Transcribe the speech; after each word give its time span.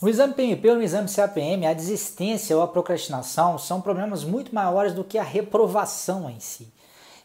No 0.00 0.08
exame 0.08 0.32
PMP 0.32 0.70
ou 0.70 0.76
no 0.76 0.82
exame 0.82 1.08
CAPM, 1.08 1.66
a 1.66 1.72
desistência 1.72 2.56
ou 2.56 2.62
a 2.62 2.68
procrastinação 2.68 3.58
são 3.58 3.80
problemas 3.80 4.22
muito 4.22 4.54
maiores 4.54 4.92
do 4.92 5.02
que 5.02 5.18
a 5.18 5.24
reprovação 5.24 6.30
em 6.30 6.38
si. 6.38 6.68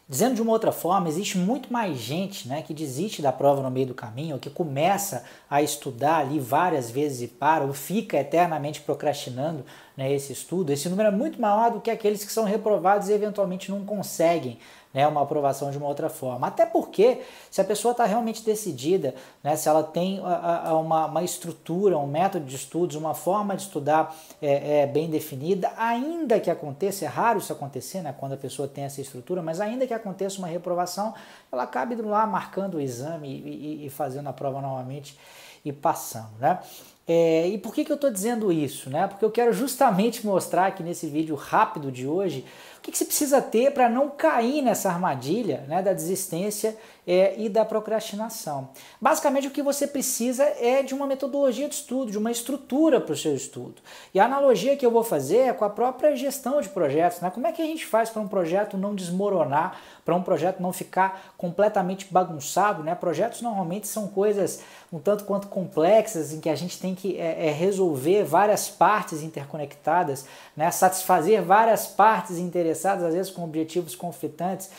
Dizendo 0.08 0.34
de 0.34 0.42
uma 0.42 0.50
outra 0.50 0.72
forma, 0.72 1.08
existe 1.08 1.38
muito 1.38 1.72
mais 1.72 1.96
gente 1.96 2.48
né, 2.48 2.62
que 2.62 2.74
desiste 2.74 3.22
da 3.22 3.30
prova 3.30 3.62
no 3.62 3.70
meio 3.70 3.86
do 3.86 3.94
caminho, 3.94 4.34
ou 4.34 4.40
que 4.40 4.50
começa 4.50 5.24
a 5.48 5.62
estudar 5.62 6.18
ali 6.18 6.40
várias 6.40 6.90
vezes 6.90 7.22
e 7.22 7.28
para, 7.28 7.62
ou 7.62 7.72
fica 7.72 8.18
eternamente 8.18 8.80
procrastinando 8.80 9.64
né, 9.96 10.12
esse 10.12 10.32
estudo. 10.32 10.72
Esse 10.72 10.88
número 10.88 11.10
é 11.10 11.12
muito 11.12 11.40
maior 11.40 11.70
do 11.70 11.80
que 11.80 11.92
aqueles 11.92 12.24
que 12.24 12.32
são 12.32 12.44
reprovados 12.44 13.08
e 13.08 13.12
eventualmente 13.12 13.70
não 13.70 13.84
conseguem 13.84 14.58
né, 14.94 15.06
uma 15.08 15.22
aprovação 15.22 15.70
de 15.72 15.76
uma 15.76 15.88
outra 15.88 16.08
forma. 16.08 16.46
Até 16.46 16.64
porque, 16.64 17.20
se 17.50 17.60
a 17.60 17.64
pessoa 17.64 17.92
está 17.92 18.04
realmente 18.04 18.44
decidida, 18.44 19.14
né, 19.42 19.56
se 19.56 19.68
ela 19.68 19.82
tem 19.82 20.20
a, 20.24 20.68
a, 20.68 20.78
uma, 20.78 21.06
uma, 21.06 21.22
estrutura, 21.24 21.98
um 21.98 22.06
método 22.06 22.46
de 22.46 22.54
estudos, 22.54 22.94
uma 22.94 23.12
forma 23.12 23.56
de 23.56 23.62
estudar 23.62 24.14
é, 24.40 24.82
é, 24.82 24.86
bem 24.86 25.10
definida, 25.10 25.72
ainda 25.76 26.38
que 26.38 26.50
aconteça, 26.50 27.04
é 27.04 27.08
raro 27.08 27.40
isso 27.40 27.52
acontecer 27.52 28.00
né, 28.00 28.14
quando 28.16 28.34
a 28.34 28.38
pessoa 28.38 28.68
tem 28.68 28.84
essa 28.84 29.00
estrutura, 29.00 29.42
mas 29.42 29.60
ainda 29.60 29.86
que 29.86 29.92
aconteça 29.92 30.38
uma 30.38 30.46
reprovação, 30.46 31.12
ela 31.50 31.66
cabe 31.66 31.96
lá 31.96 32.24
marcando 32.26 32.76
o 32.76 32.80
exame 32.80 33.28
e, 33.28 33.82
e, 33.82 33.86
e 33.86 33.90
fazendo 33.90 34.28
a 34.28 34.32
prova 34.32 34.60
novamente 34.60 35.18
e 35.64 35.72
passando. 35.72 36.38
Né? 36.38 36.58
É, 37.06 37.48
e 37.48 37.58
por 37.58 37.74
que, 37.74 37.84
que 37.84 37.92
eu 37.92 37.96
estou 37.96 38.10
dizendo 38.10 38.50
isso? 38.50 38.88
Né? 38.90 39.06
Porque 39.06 39.24
eu 39.24 39.30
quero 39.30 39.52
justamente 39.52 40.26
mostrar 40.26 40.66
aqui 40.66 40.82
nesse 40.82 41.06
vídeo 41.06 41.34
rápido 41.34 41.92
de 41.92 42.06
hoje 42.06 42.44
o 42.78 42.80
que, 42.80 42.90
que 42.90 42.98
você 42.98 43.04
precisa 43.04 43.40
ter 43.40 43.72
para 43.72 43.88
não 43.88 44.10
cair 44.10 44.62
nessa 44.62 44.90
armadilha 44.90 45.64
né, 45.68 45.82
da 45.82 45.92
desistência 45.92 46.76
é, 47.06 47.34
e 47.38 47.48
da 47.48 47.64
procrastinação. 47.64 48.68
Basicamente, 49.00 49.48
o 49.48 49.50
que 49.50 49.62
você 49.62 49.86
precisa 49.86 50.44
é 50.44 50.82
de 50.82 50.94
uma 50.94 51.06
metodologia 51.06 51.68
de 51.68 51.74
estudo, 51.74 52.10
de 52.10 52.18
uma 52.18 52.30
estrutura 52.30 53.00
para 53.00 53.12
o 53.12 53.16
seu 53.16 53.34
estudo. 53.34 53.82
E 54.12 54.20
a 54.20 54.24
analogia 54.24 54.76
que 54.76 54.84
eu 54.84 54.90
vou 54.90 55.04
fazer 55.04 55.38
é 55.38 55.52
com 55.52 55.64
a 55.64 55.70
própria 55.70 56.16
gestão 56.16 56.60
de 56.60 56.68
projetos. 56.68 57.20
Né? 57.20 57.30
Como 57.30 57.46
é 57.46 57.52
que 57.52 57.62
a 57.62 57.66
gente 57.66 57.84
faz 57.84 58.10
para 58.10 58.22
um 58.22 58.28
projeto 58.28 58.76
não 58.76 58.94
desmoronar, 58.94 59.78
para 60.04 60.14
um 60.14 60.22
projeto 60.22 60.60
não 60.60 60.72
ficar 60.72 61.34
completamente 61.36 62.06
bagunçado? 62.10 62.82
Né? 62.82 62.94
Projetos 62.94 63.42
normalmente 63.42 63.86
são 63.86 64.08
coisas 64.08 64.62
um 64.92 64.98
tanto 64.98 65.24
quanto 65.24 65.48
complexas, 65.48 66.32
em 66.32 66.40
que 66.40 66.48
a 66.48 66.54
gente 66.54 66.78
tem 66.78 66.94
que 66.94 67.18
é, 67.18 67.48
é, 67.48 67.50
resolver 67.50 68.22
várias 68.22 68.68
partes 68.68 69.22
interconectadas, 69.22 70.24
né? 70.56 70.70
satisfazer 70.70 71.42
várias 71.42 71.86
partes 71.86 72.38
interessadas 72.38 73.04
às 73.04 73.14
vezes 73.14 73.30
com 73.30 73.42
objetivos 73.42 73.96
conflitantes. 73.96 74.70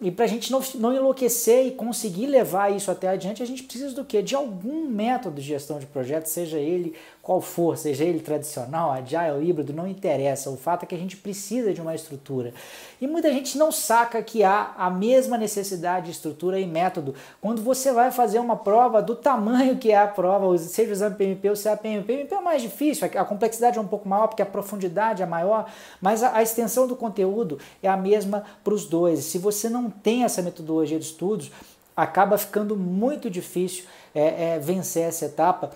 E 0.00 0.10
para 0.10 0.24
a 0.24 0.28
gente 0.28 0.50
não, 0.50 0.62
não 0.76 0.94
enlouquecer 0.94 1.66
e 1.66 1.72
conseguir 1.72 2.26
levar 2.26 2.74
isso 2.74 2.90
até 2.90 3.08
adiante, 3.08 3.42
a 3.42 3.46
gente 3.46 3.62
precisa 3.62 3.94
do 3.94 4.04
quê? 4.04 4.22
De 4.22 4.34
algum 4.34 4.88
método 4.88 5.36
de 5.36 5.46
gestão 5.46 5.78
de 5.78 5.84
projeto, 5.84 6.26
seja 6.26 6.58
ele 6.58 6.94
qual 7.22 7.40
for, 7.40 7.76
seja 7.76 8.04
ele 8.04 8.20
tradicional, 8.20 8.90
agile, 8.92 9.46
híbrido, 9.46 9.72
não 9.72 9.86
interessa. 9.86 10.48
O 10.48 10.56
fato 10.56 10.84
é 10.84 10.86
que 10.86 10.94
a 10.94 10.98
gente 10.98 11.16
precisa 11.16 11.72
de 11.72 11.80
uma 11.80 11.94
estrutura. 11.94 12.54
E 13.00 13.06
muita 13.06 13.30
gente 13.32 13.58
não 13.58 13.70
saca 13.70 14.22
que 14.22 14.42
há 14.42 14.72
a 14.76 14.88
mesma 14.88 15.36
necessidade 15.36 16.06
de 16.06 16.12
estrutura 16.12 16.58
e 16.58 16.66
método 16.66 17.14
quando 17.40 17.62
você 17.62 17.92
vai 17.92 18.10
fazer 18.10 18.38
uma 18.38 18.56
prova 18.56 19.02
do 19.02 19.14
tamanho 19.14 19.76
que 19.76 19.90
é 19.92 19.98
a 19.98 20.08
prova, 20.08 20.56
seja 20.58 20.90
o 20.90 20.92
exame 20.92 21.16
PMP 21.16 21.50
ou 21.50 21.56
CAPM. 21.56 21.98
O 22.00 22.04
PMP 22.04 22.34
é 22.34 22.40
mais 22.40 22.62
difícil, 22.62 23.08
a 23.14 23.24
complexidade 23.24 23.76
é 23.76 23.80
um 23.80 23.86
pouco 23.86 24.08
maior 24.08 24.28
porque 24.28 24.42
a 24.42 24.46
profundidade 24.46 25.22
é 25.22 25.26
maior, 25.26 25.70
mas 26.00 26.22
a, 26.22 26.36
a 26.36 26.42
extensão 26.42 26.86
do 26.86 26.96
conteúdo 26.96 27.58
é 27.82 27.88
a 27.88 27.96
mesma 27.96 28.44
para 28.64 28.72
os 28.72 28.86
dois. 28.86 29.24
Se 29.24 29.36
você 29.36 29.68
não 29.68 29.90
tem 29.90 30.24
essa 30.24 30.40
metodologia 30.40 30.98
de 30.98 31.04
estudos, 31.04 31.52
acaba 31.94 32.38
ficando 32.38 32.74
muito 32.76 33.28
difícil 33.28 33.84
é, 34.14 34.54
é, 34.54 34.58
vencer 34.58 35.02
essa 35.02 35.26
etapa 35.26 35.70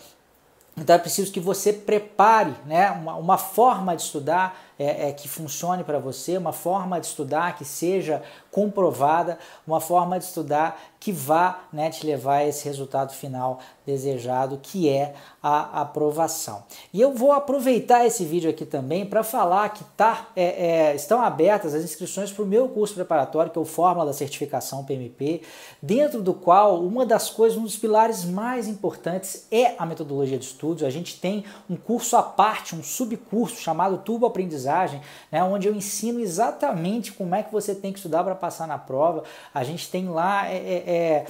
então 0.77 0.97
é 0.97 0.99
preciso 0.99 1.33
que 1.33 1.41
você 1.41 1.73
prepare 1.73 2.53
né, 2.67 2.91
uma, 2.91 3.15
uma 3.15 3.39
forma 3.39 3.95
de 3.95 4.03
estudar 4.03 4.61
é, 4.79 5.09
é, 5.09 5.13
que 5.13 5.29
funcione 5.29 5.85
para 5.85 5.99
você, 5.99 6.37
uma 6.37 6.53
forma 6.53 7.01
de 7.01 7.07
estudar 7.07 7.57
que 7.57 7.65
seja 7.65 8.23
comprovada, 8.51 9.39
uma 9.67 9.81
forma 9.81 10.19
de 10.19 10.25
estudar 10.25 10.81
que 11.05 11.13
vá 11.13 11.65
né, 11.71 11.91
te 11.91 12.07
levar 12.07 12.37
a 12.37 12.47
esse 12.47 12.65
resultado 12.65 13.13
final 13.13 13.59
desejado, 13.85 14.59
que 14.63 14.89
é 14.89 15.15
a 15.43 15.83
aprovação. 15.83 16.65
E 16.91 16.99
eu 16.99 17.13
vou 17.13 17.33
aproveitar 17.33 18.07
esse 18.07 18.25
vídeo 18.25 18.49
aqui 18.49 18.65
também 18.65 19.05
para 19.05 19.23
falar 19.23 19.69
que 19.69 19.85
tá, 19.99 20.29
é, 20.35 20.45
é, 20.45 20.95
estão 20.95 21.21
abertas 21.21 21.75
as 21.75 21.85
inscrições 21.85 22.33
para 22.33 22.43
o 22.43 22.47
meu 22.47 22.69
curso 22.71 22.95
preparatório, 22.95 23.53
que 23.53 23.59
é 23.59 23.61
o 23.61 23.67
Fórmula 23.67 24.07
da 24.07 24.15
Certificação 24.15 24.83
PMP, 24.85 25.43
dentro 25.83 26.23
do 26.23 26.33
qual 26.33 26.83
uma 26.83 27.05
das 27.05 27.29
coisas, 27.29 27.59
um 27.59 27.65
dos 27.65 27.77
pilares 27.77 28.25
mais 28.25 28.67
importantes 28.67 29.47
é 29.51 29.75
a 29.79 29.85
metodologia 29.85 30.39
de 30.39 30.47
estudos. 30.47 30.83
A 30.83 30.91
gente 30.91 31.21
tem 31.21 31.45
um 31.69 31.77
curso 31.77 32.17
à 32.17 32.23
parte, 32.23 32.75
um 32.75 32.83
subcurso 32.83 33.61
chamado 33.61 33.99
Turbo 33.99 34.25
Aprendizagem, 34.25 34.64
né, 35.31 35.43
onde 35.43 35.69
eu 35.69 35.75
ensino 35.75 36.21
exatamente 36.21 37.13
como 37.13 37.35
é 37.35 37.43
que 37.43 37.53
você 37.53 37.75
tem 37.75 37.93
que 37.93 37.99
estudar 37.99 38.25
para 38.25 38.35
passar 38.35 38.67
na 38.67 38.79
prova. 38.79 39.25
A 39.53 39.63
gente 39.65 39.91
tem 39.91 40.09
lá 40.09 40.49
é, 40.49 40.57
é, 40.57 40.95
é 40.97 41.27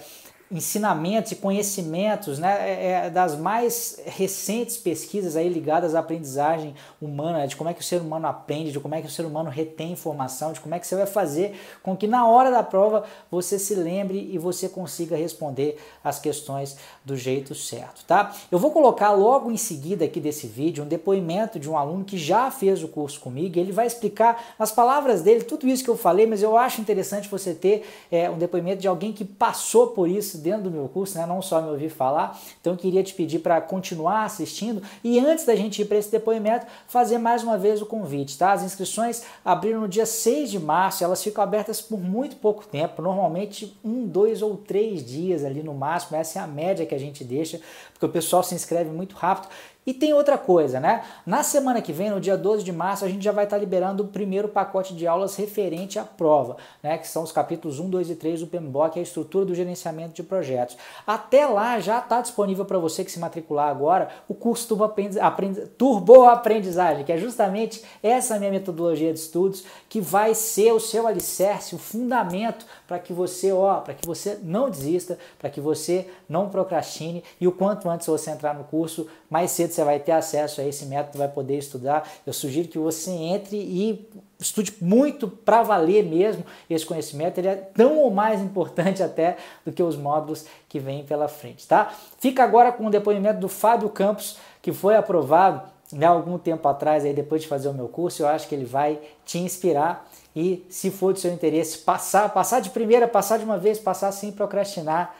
ensinamentos 0.54 1.32
e 1.32 1.36
conhecimentos 1.36 2.38
né, 2.38 2.58
é, 2.60 2.90
é, 3.06 3.10
das 3.10 3.36
mais 3.36 4.00
recentes 4.04 4.76
pesquisas 4.76 5.36
aí 5.36 5.48
ligadas 5.48 5.94
à 5.94 6.00
aprendizagem 6.00 6.74
humana, 7.00 7.38
né, 7.38 7.46
de 7.46 7.56
como 7.56 7.70
é 7.70 7.74
que 7.74 7.80
o 7.80 7.84
ser 7.84 8.00
humano 8.00 8.26
aprende, 8.26 8.72
de 8.72 8.80
como 8.80 8.94
é 8.94 9.00
que 9.00 9.06
o 9.06 9.10
ser 9.10 9.24
humano 9.24 9.50
retém 9.50 9.92
informação, 9.92 10.52
de 10.52 10.60
como 10.60 10.74
é 10.74 10.78
que 10.78 10.86
você 10.86 10.96
vai 10.96 11.06
fazer 11.06 11.58
com 11.82 11.96
que 11.96 12.06
na 12.06 12.26
hora 12.26 12.50
da 12.50 12.62
prova 12.62 13.04
você 13.30 13.58
se 13.58 13.74
lembre 13.74 14.30
e 14.32 14.38
você 14.38 14.68
consiga 14.68 15.16
responder 15.16 15.78
as 16.02 16.18
questões 16.18 16.76
do 17.04 17.16
jeito 17.16 17.54
certo, 17.54 18.04
tá? 18.04 18.34
Eu 18.50 18.58
vou 18.58 18.70
colocar 18.70 19.12
logo 19.12 19.50
em 19.50 19.56
seguida 19.56 20.04
aqui 20.04 20.20
desse 20.20 20.46
vídeo 20.46 20.84
um 20.84 20.88
depoimento 20.88 21.58
de 21.58 21.68
um 21.68 21.76
aluno 21.76 22.04
que 22.04 22.18
já 22.18 22.50
fez 22.50 22.82
o 22.82 22.88
curso 22.88 23.20
comigo, 23.20 23.58
ele 23.58 23.72
vai 23.72 23.86
explicar 23.86 24.54
nas 24.58 24.70
palavras 24.70 25.22
dele 25.22 25.42
tudo 25.44 25.66
isso 25.66 25.82
que 25.82 25.90
eu 25.90 25.96
falei, 25.96 26.26
mas 26.26 26.42
eu 26.42 26.56
acho 26.56 26.80
interessante 26.80 27.28
você 27.28 27.54
ter 27.54 27.86
é, 28.10 28.30
um 28.30 28.38
depoimento 28.38 28.80
de 28.80 28.88
alguém 28.88 29.12
que 29.12 29.24
passou 29.24 29.88
por 29.88 30.08
isso 30.08 30.34
isso 30.34 30.38
dentro 30.44 30.64
do 30.64 30.70
meu 30.70 30.88
curso, 30.88 31.18
né? 31.18 31.26
não 31.26 31.40
só 31.42 31.60
me 31.60 31.70
ouvir 31.70 31.88
falar. 31.88 32.38
Então 32.60 32.76
queria 32.76 33.02
te 33.02 33.14
pedir 33.14 33.38
para 33.38 33.60
continuar 33.60 34.24
assistindo 34.24 34.82
e 35.02 35.18
antes 35.18 35.44
da 35.44 35.56
gente 35.56 35.82
ir 35.82 35.86
para 35.86 35.96
esse 35.96 36.10
depoimento, 36.10 36.66
fazer 36.86 37.18
mais 37.18 37.42
uma 37.42 37.56
vez 37.56 37.80
o 37.80 37.86
convite, 37.86 38.36
tá? 38.36 38.52
As 38.52 38.62
inscrições 38.62 39.22
abriram 39.44 39.80
no 39.80 39.88
dia 39.88 40.06
6 40.06 40.50
de 40.50 40.60
março, 40.60 41.02
elas 41.02 41.22
ficam 41.22 41.42
abertas 41.42 41.80
por 41.80 41.98
muito 41.98 42.36
pouco 42.36 42.66
tempo, 42.66 43.00
normalmente 43.00 43.76
um, 43.82 44.06
dois 44.06 44.42
ou 44.42 44.56
três 44.56 45.04
dias 45.04 45.44
ali 45.44 45.62
no 45.62 45.72
máximo, 45.72 46.16
essa 46.16 46.38
é 46.38 46.42
a 46.42 46.46
média 46.46 46.84
que 46.84 46.94
a 46.94 46.98
gente 46.98 47.24
deixa, 47.24 47.60
porque 47.92 48.04
o 48.04 48.08
pessoal 48.08 48.42
se 48.42 48.54
inscreve 48.54 48.90
muito 48.90 49.16
rápido. 49.16 49.48
E 49.86 49.92
tem 49.92 50.14
outra 50.14 50.38
coisa, 50.38 50.80
né? 50.80 51.02
Na 51.26 51.42
semana 51.42 51.82
que 51.82 51.92
vem, 51.92 52.10
no 52.10 52.20
dia 52.20 52.36
12 52.36 52.64
de 52.64 52.72
março, 52.72 53.04
a 53.04 53.08
gente 53.08 53.22
já 53.22 53.32
vai 53.32 53.44
estar 53.44 53.58
liberando 53.58 54.02
o 54.02 54.08
primeiro 54.08 54.48
pacote 54.48 54.94
de 54.94 55.06
aulas 55.06 55.36
referente 55.36 55.98
à 55.98 56.04
prova, 56.04 56.56
né? 56.82 56.96
Que 56.96 57.06
são 57.06 57.22
os 57.22 57.32
capítulos 57.32 57.78
1, 57.78 57.90
2 57.90 58.10
e 58.10 58.16
3 58.16 58.40
do 58.40 58.46
PMBOK, 58.46 58.98
a 58.98 59.02
estrutura 59.02 59.44
do 59.44 59.54
gerenciamento 59.54 60.14
de 60.14 60.22
projetos. 60.22 60.76
Até 61.06 61.46
lá 61.46 61.78
já 61.80 61.98
está 61.98 62.20
disponível 62.20 62.64
para 62.64 62.78
você 62.78 63.04
que 63.04 63.12
se 63.12 63.18
matricular 63.18 63.68
agora 63.68 64.08
o 64.26 64.34
curso 64.34 64.68
Turbo, 64.68 64.84
Aprendiz, 65.20 65.68
Turbo 65.76 66.24
Aprendizagem, 66.24 67.04
que 67.04 67.12
é 67.12 67.18
justamente 67.18 67.82
essa 68.02 68.38
minha 68.38 68.50
metodologia 68.50 69.12
de 69.12 69.18
estudos 69.18 69.64
que 69.88 70.00
vai 70.00 70.34
ser 70.34 70.72
o 70.72 70.80
seu 70.80 71.06
alicerce, 71.06 71.74
o 71.74 71.78
fundamento 71.78 72.64
para 72.86 72.98
que 72.98 73.12
você, 73.12 73.52
ó, 73.52 73.80
para 73.80 73.94
que 73.94 74.06
você 74.06 74.38
não 74.42 74.70
desista, 74.70 75.18
para 75.38 75.50
que 75.50 75.60
você 75.60 76.08
não 76.28 76.48
procrastine 76.48 77.22
e 77.40 77.46
o 77.46 77.52
quanto 77.52 77.88
antes 77.90 78.06
você 78.06 78.30
entrar 78.30 78.54
no 78.54 78.64
curso, 78.64 79.06
mais 79.28 79.50
cedo 79.50 79.73
você 79.74 79.84
vai 79.84 79.98
ter 79.98 80.12
acesso 80.12 80.60
a 80.60 80.64
esse 80.64 80.86
método, 80.86 81.18
vai 81.18 81.28
poder 81.28 81.58
estudar. 81.58 82.08
Eu 82.26 82.32
sugiro 82.32 82.68
que 82.68 82.78
você 82.78 83.10
entre 83.10 83.56
e 83.56 84.08
estude 84.38 84.74
muito 84.80 85.28
para 85.28 85.62
valer 85.62 86.04
mesmo 86.04 86.44
esse 86.68 86.84
conhecimento. 86.84 87.38
Ele 87.38 87.48
é 87.48 87.54
tão 87.54 87.98
ou 87.98 88.10
mais 88.10 88.40
importante 88.40 89.02
até 89.02 89.36
do 89.64 89.72
que 89.72 89.82
os 89.82 89.96
módulos 89.96 90.44
que 90.68 90.78
vêm 90.78 91.04
pela 91.04 91.28
frente, 91.28 91.66
tá? 91.66 91.92
Fica 92.18 92.42
agora 92.42 92.72
com 92.72 92.86
o 92.86 92.90
depoimento 92.90 93.40
do 93.40 93.48
Fábio 93.48 93.88
Campos, 93.88 94.38
que 94.62 94.72
foi 94.72 94.96
aprovado 94.96 95.74
né, 95.92 96.06
algum 96.06 96.38
tempo 96.38 96.66
atrás, 96.68 97.04
aí 97.04 97.12
depois 97.12 97.42
de 97.42 97.48
fazer 97.48 97.68
o 97.68 97.74
meu 97.74 97.88
curso. 97.88 98.22
Eu 98.22 98.28
acho 98.28 98.48
que 98.48 98.54
ele 98.54 98.64
vai 98.64 98.98
te 99.24 99.38
inspirar 99.38 100.08
e, 100.34 100.64
se 100.68 100.90
for 100.90 101.12
do 101.12 101.18
seu 101.18 101.32
interesse, 101.32 101.78
passar, 101.78 102.28
passar 102.32 102.60
de 102.60 102.70
primeira, 102.70 103.06
passar 103.06 103.38
de 103.38 103.44
uma 103.44 103.58
vez, 103.58 103.78
passar 103.78 104.10
sem 104.12 104.32
procrastinar. 104.32 105.14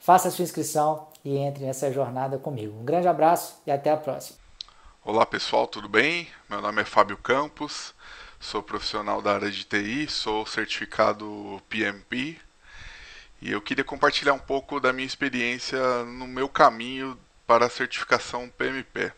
Faça 0.00 0.28
a 0.28 0.30
sua 0.30 0.44
inscrição 0.44 1.08
e 1.24 1.36
entre 1.36 1.64
nessa 1.64 1.92
jornada 1.92 2.38
comigo. 2.38 2.78
Um 2.78 2.84
grande 2.84 3.08
abraço 3.08 3.60
e 3.66 3.70
até 3.70 3.90
a 3.90 3.96
próxima. 3.96 4.38
Olá 5.04 5.24
pessoal, 5.24 5.66
tudo 5.66 5.88
bem? 5.88 6.28
Meu 6.48 6.60
nome 6.60 6.82
é 6.82 6.84
Fábio 6.84 7.16
Campos, 7.16 7.94
sou 8.40 8.62
profissional 8.62 9.22
da 9.22 9.34
área 9.34 9.50
de 9.50 9.64
TI, 9.64 10.08
sou 10.08 10.44
certificado 10.46 11.62
PMP 11.68 12.36
e 13.40 13.52
eu 13.52 13.60
queria 13.60 13.84
compartilhar 13.84 14.32
um 14.32 14.38
pouco 14.38 14.80
da 14.80 14.92
minha 14.92 15.06
experiência 15.06 15.78
no 16.04 16.26
meu 16.26 16.48
caminho 16.48 17.18
para 17.46 17.66
a 17.66 17.70
certificação 17.70 18.48
PMP. 18.48 19.12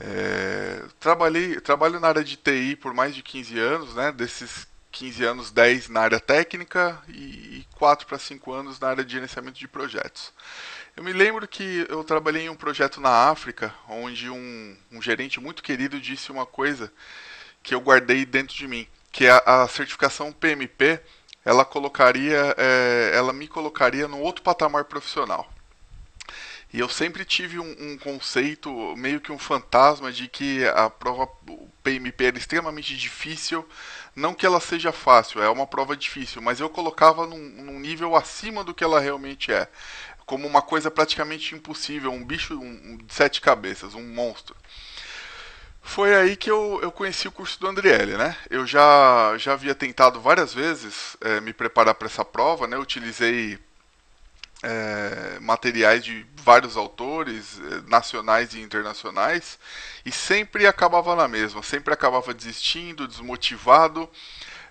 É, 0.00 0.82
trabalhei, 0.98 1.60
trabalho 1.60 2.00
na 2.00 2.08
área 2.08 2.24
de 2.24 2.36
TI 2.36 2.74
por 2.74 2.92
mais 2.92 3.14
de 3.14 3.22
15 3.22 3.58
anos, 3.58 3.94
né? 3.94 4.10
desses 4.10 4.66
15 4.90 5.24
anos, 5.24 5.50
10 5.50 5.88
na 5.88 6.00
área 6.00 6.18
técnica 6.18 7.00
e 7.08 7.51
4 7.82 8.06
para 8.06 8.16
5 8.16 8.52
anos 8.52 8.78
na 8.78 8.90
área 8.90 9.04
de 9.04 9.12
gerenciamento 9.12 9.58
de 9.58 9.66
projetos. 9.66 10.32
Eu 10.96 11.02
me 11.02 11.12
lembro 11.12 11.48
que 11.48 11.84
eu 11.88 12.04
trabalhei 12.04 12.44
em 12.44 12.48
um 12.48 12.54
projeto 12.54 13.00
na 13.00 13.28
África, 13.28 13.74
onde 13.88 14.30
um, 14.30 14.76
um 14.92 15.02
gerente 15.02 15.40
muito 15.40 15.64
querido 15.64 16.00
disse 16.00 16.30
uma 16.30 16.46
coisa 16.46 16.92
que 17.60 17.74
eu 17.74 17.80
guardei 17.80 18.24
dentro 18.24 18.54
de 18.54 18.68
mim, 18.68 18.86
que 19.10 19.26
a, 19.26 19.38
a 19.44 19.66
certificação 19.66 20.30
PMP 20.30 21.00
ela 21.44 21.64
colocaria, 21.64 22.54
é, 22.56 23.10
ela 23.16 23.32
me 23.32 23.48
colocaria 23.48 24.06
no 24.06 24.20
outro 24.20 24.44
patamar 24.44 24.84
profissional. 24.84 25.52
E 26.72 26.80
eu 26.80 26.88
sempre 26.88 27.24
tive 27.24 27.58
um, 27.58 27.76
um, 27.78 27.98
conceito, 27.98 28.96
meio 28.96 29.20
que 29.20 29.30
um 29.30 29.38
fantasma, 29.38 30.10
de 30.10 30.26
que 30.26 30.64
a 30.68 30.88
prova 30.88 31.28
PMP 31.82 32.24
era 32.24 32.38
extremamente 32.38 32.96
difícil. 32.96 33.68
Não 34.16 34.32
que 34.32 34.46
ela 34.46 34.58
seja 34.58 34.90
fácil, 34.90 35.42
é 35.42 35.50
uma 35.50 35.66
prova 35.66 35.94
difícil, 35.94 36.40
mas 36.40 36.60
eu 36.60 36.70
colocava 36.70 37.26
num, 37.26 37.38
num 37.38 37.78
nível 37.78 38.16
acima 38.16 38.64
do 38.64 38.72
que 38.72 38.82
ela 38.82 39.00
realmente 39.00 39.52
é. 39.52 39.68
Como 40.24 40.46
uma 40.46 40.62
coisa 40.62 40.90
praticamente 40.90 41.54
impossível, 41.54 42.10
um 42.10 42.24
bicho 42.24 42.58
um, 42.58 42.96
de 42.96 43.12
sete 43.12 43.40
cabeças, 43.40 43.94
um 43.94 44.06
monstro. 44.06 44.56
Foi 45.82 46.14
aí 46.14 46.36
que 46.36 46.50
eu, 46.50 46.78
eu 46.80 46.92
conheci 46.92 47.28
o 47.28 47.32
curso 47.32 47.60
do 47.60 47.66
Andriele, 47.66 48.16
né? 48.16 48.36
Eu 48.48 48.66
já, 48.66 49.36
já 49.36 49.52
havia 49.52 49.74
tentado 49.74 50.20
várias 50.20 50.54
vezes 50.54 51.16
é, 51.20 51.40
me 51.40 51.52
preparar 51.52 51.94
para 51.94 52.06
essa 52.06 52.24
prova, 52.24 52.66
né? 52.66 52.78
Utilizei 52.78 53.58
é, 54.62 55.38
materiais 55.40 56.04
de 56.04 56.24
vários 56.36 56.76
autores, 56.76 57.60
é, 57.60 57.90
nacionais 57.90 58.54
e 58.54 58.60
internacionais, 58.60 59.58
e 60.04 60.12
sempre 60.12 60.66
acabava 60.66 61.16
na 61.16 61.26
mesma, 61.26 61.62
sempre 61.62 61.92
acabava 61.92 62.32
desistindo, 62.32 63.08
desmotivado, 63.08 64.08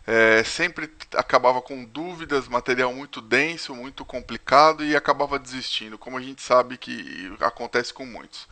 é, 0.07 0.43
sempre 0.43 0.89
acabava 1.15 1.61
com 1.61 1.85
dúvidas, 1.85 2.47
material 2.47 2.91
muito 2.93 3.21
denso, 3.21 3.75
muito 3.75 4.03
complicado 4.03 4.83
e 4.83 4.95
acabava 4.95 5.37
desistindo, 5.37 5.97
como 5.97 6.17
a 6.17 6.21
gente 6.21 6.41
sabe 6.41 6.77
que 6.77 7.31
acontece 7.39 7.93
com 7.93 8.05
muitos. 8.05 8.47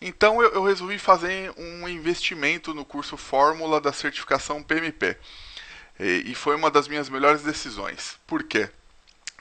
Então 0.00 0.40
eu, 0.40 0.52
eu 0.52 0.64
resolvi 0.64 0.98
fazer 0.98 1.52
um 1.56 1.88
investimento 1.88 2.72
no 2.72 2.84
curso 2.84 3.16
Fórmula 3.16 3.80
da 3.80 3.92
certificação 3.92 4.62
PMP. 4.62 5.16
E, 5.98 6.24
e 6.26 6.34
foi 6.34 6.54
uma 6.56 6.70
das 6.70 6.86
minhas 6.88 7.08
melhores 7.08 7.42
decisões. 7.42 8.16
Por 8.26 8.44
quê? 8.44 8.70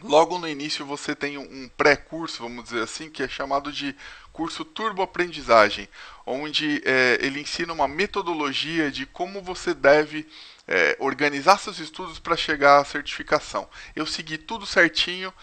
Logo 0.03 0.37
no 0.37 0.47
início 0.49 0.85
você 0.85 1.15
tem 1.15 1.37
um 1.37 1.69
pré-curso, 1.77 2.43
vamos 2.43 2.65
dizer 2.65 2.83
assim, 2.83 3.09
que 3.09 3.23
é 3.23 3.27
chamado 3.27 3.71
de 3.71 3.95
curso 4.33 4.65
Turbo 4.65 5.01
Aprendizagem, 5.01 5.87
onde 6.25 6.81
é, 6.83 7.19
ele 7.21 7.39
ensina 7.39 7.71
uma 7.71 7.87
metodologia 7.87 8.91
de 8.91 9.05
como 9.05 9.41
você 9.41 9.73
deve 9.73 10.27
é, 10.67 10.97
organizar 10.99 11.57
seus 11.57 11.79
estudos 11.79 12.19
para 12.19 12.35
chegar 12.35 12.81
à 12.81 12.85
certificação. 12.85 13.69
Eu 13.95 14.05
segui 14.05 14.37
tudo 14.37 14.65
certinho 14.65 15.33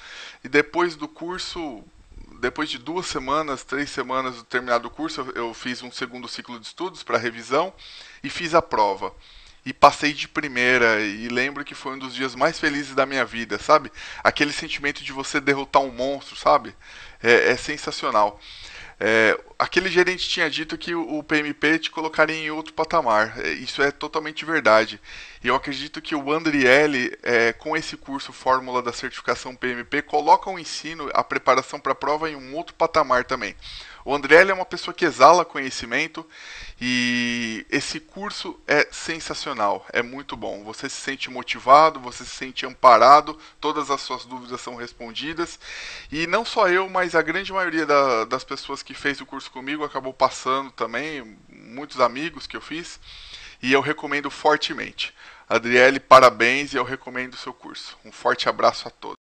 e 0.45 0.49
depois 0.49 0.95
do 0.95 1.09
curso, 1.09 1.83
depois 2.39 2.69
de 2.69 2.77
duas 2.77 3.07
semanas, 3.07 3.65
três 3.65 3.89
semanas 3.89 4.37
do 4.37 4.45
terminado 4.45 4.89
o 4.89 4.91
curso, 4.91 5.23
eu 5.35 5.55
fiz 5.55 5.83
um 5.83 5.91
segundo 5.91 6.29
ciclo 6.29 6.61
de 6.61 6.67
estudos 6.67 7.03
para 7.03 7.17
revisão 7.17 7.73
e 8.23 8.29
fiz 8.29 8.55
a 8.55 8.61
prova 8.61 9.15
e 9.65 9.73
passei 9.73 10.12
de 10.12 10.27
primeira 10.27 11.01
e 11.01 11.29
lembro 11.29 11.65
que 11.65 11.75
foi 11.75 11.95
um 11.95 11.99
dos 11.99 12.15
dias 12.15 12.35
mais 12.35 12.59
felizes 12.59 12.95
da 12.95 13.05
minha 13.07 13.25
vida, 13.25 13.59
sabe? 13.59 13.93
Aquele 14.25 14.53
sentimento 14.53 15.05
de 15.05 15.12
você 15.12 15.41
derrotar 15.41 15.83
um 15.83 15.93
monstro, 15.93 16.37
sabe? 16.37 16.75
É, 17.23 17.51
é 17.51 17.57
sensacional. 17.57 18.41
É, 18.99 19.39
aquele 19.59 19.89
gerente 19.89 20.29
tinha 20.29 20.51
dito 20.51 20.77
que 20.77 20.95
o 20.95 21.23
PMP 21.23 21.79
te 21.79 21.91
colocaria 21.91 22.37
em 22.37 22.51
outro 22.51 22.75
patamar. 22.75 23.39
É, 23.39 23.51
isso 23.53 23.83
é 23.83 23.91
totalmente 23.91 24.45
verdade. 24.45 25.01
E 25.43 25.49
eu 25.49 25.55
acredito 25.55 26.03
que 26.03 26.15
o 26.15 26.31
Andriele, 26.31 27.17
é, 27.23 27.55
com 27.55 27.75
esse 27.75 27.97
curso 27.97 28.31
Fórmula 28.31 28.83
da 28.83 28.93
Certificação 28.93 29.57
PMP, 29.57 30.03
coloca 30.03 30.51
o 30.51 30.59
ensino, 30.59 31.09
a 31.15 31.25
preparação 31.25 31.81
para 31.81 31.93
a 31.93 31.95
prova 31.95 32.29
em 32.31 32.37
um 32.37 32.55
outro 32.55 32.75
patamar 32.75 33.25
também. 33.25 33.57
O 34.05 34.15
Andriele 34.15 34.51
é 34.51 34.55
uma 34.55 34.67
pessoa 34.67 34.95
que 34.95 35.05
exala 35.05 35.45
conhecimento 35.45 36.27
e 36.81 37.67
esse 37.71 38.01
curso 38.01 38.59
é 38.67 38.87
sensacional, 38.91 39.87
é 39.93 40.03
muito 40.03 40.37
bom. 40.37 40.63
Você 40.65 40.91
se 40.91 41.01
sente 41.01 41.31
motivado, 41.31 42.01
você 42.01 42.25
se 42.25 42.31
sente 42.31 42.67
amparado, 42.67 43.39
todas 43.61 43.91
as 43.91 44.01
suas 44.03 44.27
dúvidas 44.27 44.61
são 44.61 44.75
respondidas. 44.75 45.59
E 46.13 46.27
não 46.27 46.45
só 46.45 46.69
eu, 46.69 46.89
mas 46.89 47.15
a 47.15 47.23
grande 47.23 47.53
maioria 47.53 47.87
da, 47.87 48.25
das 48.25 48.45
pessoas 48.45 48.83
que 48.83 48.93
fez 48.93 49.21
o 49.21 49.27
curso 49.27 49.51
comigo 49.51 49.85
acabou 49.85 50.13
passando 50.13 50.71
também, 50.71 51.39
muitos 51.49 51.99
amigos 51.99 52.47
que 52.47 52.57
eu 52.57 52.61
fiz, 52.61 52.99
e 53.62 53.73
eu 53.73 53.81
recomendo 53.81 54.31
fortemente. 54.31 55.15
Adriele, 55.49 55.99
parabéns 55.99 56.73
e 56.73 56.77
eu 56.77 56.85
recomendo 56.85 57.35
o 57.35 57.39
seu 57.39 57.53
curso. 57.53 57.99
Um 58.05 58.12
forte 58.12 58.49
abraço 58.49 58.87
a 58.87 58.91
todos. 58.91 59.20